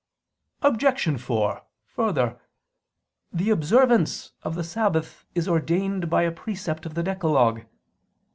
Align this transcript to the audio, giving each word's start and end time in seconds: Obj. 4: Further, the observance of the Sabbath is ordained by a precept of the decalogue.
Obj. 0.63 1.19
4: 1.21 1.61
Further, 1.85 2.39
the 3.31 3.51
observance 3.51 4.31
of 4.41 4.55
the 4.55 4.63
Sabbath 4.63 5.25
is 5.35 5.47
ordained 5.47 6.09
by 6.09 6.23
a 6.23 6.31
precept 6.31 6.87
of 6.87 6.95
the 6.95 7.03
decalogue. 7.03 7.61